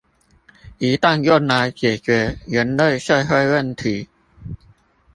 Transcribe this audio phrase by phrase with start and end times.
[0.79, 4.09] 一旦用來解決人類社會問題